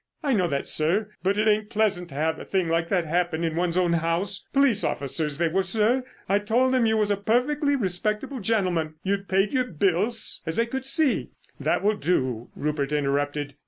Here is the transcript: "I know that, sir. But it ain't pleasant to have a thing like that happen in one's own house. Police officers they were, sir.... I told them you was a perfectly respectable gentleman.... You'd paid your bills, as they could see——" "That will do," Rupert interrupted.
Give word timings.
"I 0.23 0.33
know 0.33 0.47
that, 0.47 0.67
sir. 0.67 1.11
But 1.21 1.37
it 1.37 1.47
ain't 1.47 1.69
pleasant 1.69 2.09
to 2.09 2.15
have 2.15 2.39
a 2.39 2.43
thing 2.43 2.69
like 2.69 2.89
that 2.89 3.05
happen 3.05 3.43
in 3.43 3.55
one's 3.55 3.77
own 3.77 3.93
house. 3.93 4.47
Police 4.51 4.83
officers 4.83 5.37
they 5.37 5.47
were, 5.47 5.61
sir.... 5.61 6.03
I 6.27 6.39
told 6.39 6.73
them 6.73 6.87
you 6.87 6.97
was 6.97 7.11
a 7.11 7.17
perfectly 7.17 7.75
respectable 7.75 8.39
gentleman.... 8.39 8.95
You'd 9.03 9.29
paid 9.29 9.53
your 9.53 9.65
bills, 9.65 10.41
as 10.43 10.55
they 10.55 10.65
could 10.65 10.87
see——" 10.87 11.29
"That 11.59 11.83
will 11.83 11.97
do," 11.97 12.49
Rupert 12.55 12.91
interrupted. 12.91 13.53